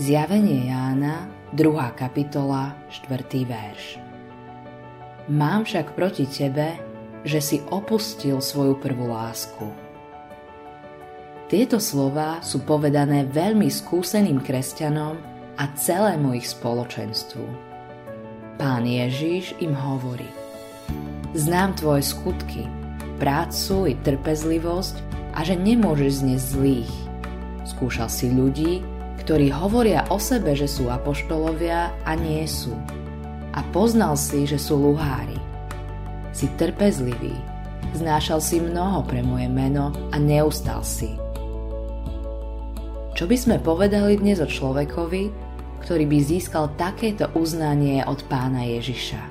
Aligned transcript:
Zjavenie 0.00 0.72
Jána, 0.72 1.28
2. 1.52 1.68
kapitola, 1.92 2.72
4. 2.88 3.44
verš. 3.44 4.00
Mám 5.28 5.68
však 5.68 5.92
proti 5.92 6.24
tebe, 6.24 6.80
že 7.28 7.44
si 7.44 7.60
opustil 7.68 8.40
svoju 8.40 8.80
prvú 8.80 9.12
lásku. 9.12 9.68
Tieto 11.52 11.76
slova 11.76 12.40
sú 12.40 12.64
povedané 12.64 13.28
veľmi 13.28 13.68
skúseným 13.68 14.40
kresťanom 14.40 15.20
a 15.60 15.64
celému 15.76 16.40
ich 16.40 16.48
spoločenstvu. 16.48 17.44
Pán 18.56 18.88
Ježiš 18.88 19.52
im 19.60 19.76
hovorí 19.76 20.28
Znám 21.36 21.76
tvoje 21.76 22.08
skutky, 22.08 22.64
prácu 23.20 23.92
i 23.92 23.94
trpezlivosť 24.00 24.96
a 25.36 25.44
že 25.44 25.52
nemôžeš 25.52 26.24
znieť 26.24 26.40
zlých. 26.40 26.94
Skúšal 27.68 28.08
si 28.08 28.32
ľudí, 28.32 28.80
ktorí 29.22 29.54
hovoria 29.54 30.02
o 30.10 30.18
sebe, 30.18 30.58
že 30.58 30.66
sú 30.66 30.90
apoštolovia 30.90 31.94
a 32.02 32.12
nie 32.18 32.42
sú. 32.42 32.74
A 33.54 33.62
poznal 33.70 34.18
si, 34.18 34.42
že 34.50 34.58
sú 34.58 34.74
luhári. 34.82 35.38
Si 36.34 36.50
trpezlivý, 36.58 37.30
znášal 37.94 38.42
si 38.42 38.58
mnoho 38.58 39.06
pre 39.06 39.22
moje 39.22 39.46
meno 39.46 39.94
a 40.10 40.18
neustal 40.18 40.82
si. 40.82 41.14
Čo 43.14 43.30
by 43.30 43.36
sme 43.38 43.56
povedali 43.62 44.18
dnes 44.18 44.42
o 44.42 44.48
človekovi, 44.48 45.30
ktorý 45.86 46.04
by 46.10 46.18
získal 46.18 46.74
takéto 46.74 47.30
uznanie 47.38 48.02
od 48.02 48.24
pána 48.26 48.66
Ježiša? 48.66 49.22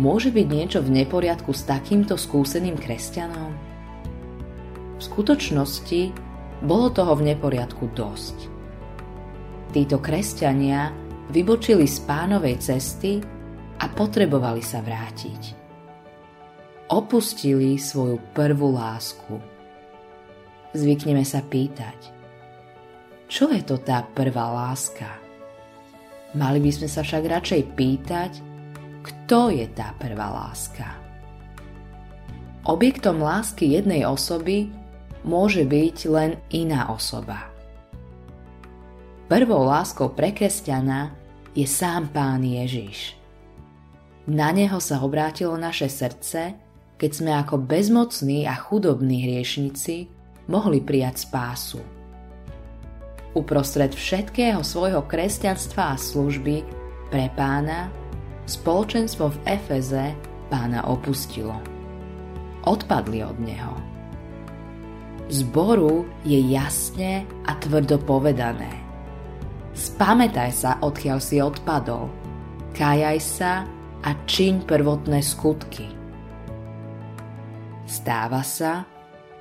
Môže 0.00 0.32
byť 0.34 0.46
niečo 0.48 0.78
v 0.82 1.04
neporiadku 1.04 1.52
s 1.52 1.68
takýmto 1.68 2.18
skúseným 2.18 2.74
kresťanom? 2.74 3.52
V 4.96 5.02
skutočnosti 5.04 6.29
bolo 6.60 6.92
toho 6.92 7.16
v 7.16 7.32
neporiadku 7.32 7.92
dosť. 7.92 8.36
Títo 9.70 10.02
kresťania 10.02 10.92
vybočili 11.30 11.86
z 11.86 11.96
pánovej 12.04 12.56
cesty 12.60 13.22
a 13.80 13.84
potrebovali 13.88 14.60
sa 14.60 14.84
vrátiť. 14.84 15.56
Opustili 16.90 17.78
svoju 17.78 18.18
prvú 18.34 18.74
lásku. 18.74 19.38
Zvykneme 20.74 21.22
sa 21.22 21.42
pýtať, 21.42 22.20
čo 23.30 23.46
je 23.54 23.62
to 23.62 23.78
tá 23.78 24.02
prvá 24.10 24.50
láska? 24.50 25.06
Mali 26.34 26.58
by 26.58 26.70
sme 26.74 26.88
sa 26.90 27.06
však 27.06 27.30
radšej 27.30 27.62
pýtať, 27.78 28.32
kto 29.06 29.54
je 29.54 29.70
tá 29.70 29.94
prvá 30.02 30.34
láska. 30.34 30.98
Objektom 32.66 33.22
lásky 33.22 33.70
jednej 33.70 34.02
osoby 34.02 34.66
môže 35.24 35.64
byť 35.66 35.96
len 36.08 36.30
iná 36.52 36.88
osoba. 36.92 37.50
Prvou 39.30 39.62
láskou 39.62 40.10
pre 40.10 40.34
kresťana 40.34 41.14
je 41.54 41.62
sám 41.62 42.10
Pán 42.10 42.42
Ježiš. 42.42 43.14
Na 44.26 44.50
Neho 44.50 44.78
sa 44.82 45.02
obrátilo 45.02 45.54
naše 45.54 45.86
srdce, 45.86 46.54
keď 46.98 47.10
sme 47.10 47.32
ako 47.34 47.62
bezmocní 47.62 48.44
a 48.44 48.58
chudobní 48.58 49.22
hriešnici 49.26 50.10
mohli 50.50 50.82
prijať 50.82 51.30
spásu. 51.30 51.80
Uprostred 53.32 53.94
všetkého 53.94 54.66
svojho 54.66 55.06
kresťanstva 55.06 55.94
a 55.94 55.96
služby 55.96 56.66
pre 57.10 57.30
pána 57.38 57.86
spoločenstvo 58.50 59.30
v 59.30 59.38
Efeze 59.46 60.10
pána 60.50 60.82
opustilo. 60.90 61.54
Odpadli 62.66 63.22
od 63.22 63.38
neho 63.38 63.89
zboru 65.30 66.04
je 66.26 66.36
jasne 66.50 67.24
a 67.46 67.54
tvrdo 67.56 68.02
povedané. 68.02 68.68
Spamätaj 69.72 70.50
sa, 70.52 70.70
odkiaľ 70.82 71.18
si 71.22 71.38
odpadol. 71.38 72.10
Kájaj 72.74 73.18
sa 73.22 73.64
a 74.04 74.10
čiň 74.26 74.66
prvotné 74.66 75.22
skutky. 75.22 75.86
Stáva 77.86 78.42
sa, 78.42 78.86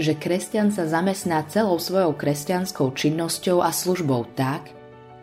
že 0.00 0.16
kresťan 0.16 0.72
sa 0.72 0.88
zamestná 0.88 1.44
celou 1.48 1.76
svojou 1.76 2.16
kresťanskou 2.16 2.96
činnosťou 2.96 3.60
a 3.60 3.68
službou 3.68 4.32
tak, 4.32 4.72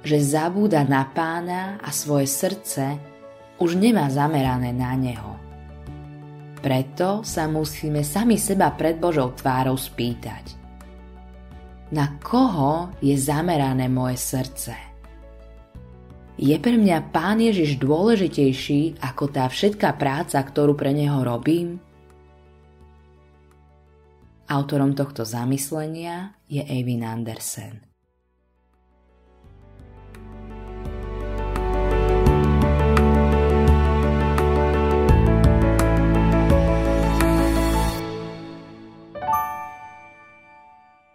že 0.06 0.22
zabúda 0.22 0.86
na 0.86 1.06
pána 1.10 1.82
a 1.82 1.90
svoje 1.90 2.30
srdce 2.30 2.98
už 3.58 3.74
nemá 3.74 4.06
zamerané 4.14 4.70
na 4.70 4.94
neho. 4.94 5.47
Preto 6.58 7.22
sa 7.22 7.46
musíme 7.46 8.02
sami 8.02 8.36
seba 8.42 8.74
pred 8.74 8.98
Božou 8.98 9.32
tvárou 9.34 9.78
spýtať. 9.78 10.58
Na 11.94 12.20
koho 12.20 12.92
je 13.00 13.16
zamerané 13.16 13.88
moje 13.88 14.20
srdce? 14.20 14.76
Je 16.38 16.54
pre 16.60 16.76
mňa 16.78 17.10
Pán 17.10 17.40
Ježiš 17.42 17.82
dôležitejší 17.82 19.02
ako 19.02 19.24
tá 19.32 19.50
všetká 19.50 19.96
práca, 19.96 20.38
ktorú 20.38 20.78
pre 20.78 20.94
Neho 20.94 21.24
robím? 21.26 21.82
Autorom 24.52 24.94
tohto 24.94 25.26
zamyslenia 25.26 26.36
je 26.46 26.62
Eivin 26.62 27.08
Andersen. 27.08 27.87